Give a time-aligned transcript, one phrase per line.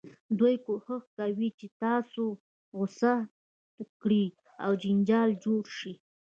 [0.39, 2.23] دوی کوښښ کوي چې تاسو
[2.77, 3.13] غوسه
[4.01, 4.25] کړي
[4.63, 5.93] او جنجال جوړ شي.